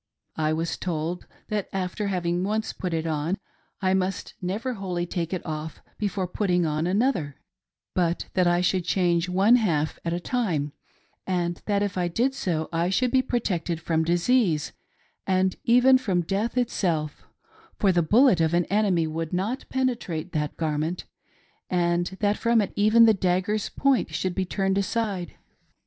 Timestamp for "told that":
0.77-1.69